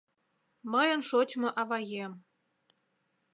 «Мыйын 0.71 1.01
шочмо 1.09 1.49
аваем! 1.61 2.13